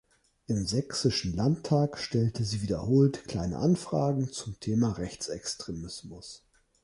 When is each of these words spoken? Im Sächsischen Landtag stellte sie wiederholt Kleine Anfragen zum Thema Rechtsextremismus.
Im 0.47 0.65
Sächsischen 0.65 1.35
Landtag 1.35 1.99
stellte 1.99 2.43
sie 2.43 2.63
wiederholt 2.63 3.25
Kleine 3.27 3.59
Anfragen 3.59 4.31
zum 4.33 4.59
Thema 4.59 4.93
Rechtsextremismus. 4.93 6.43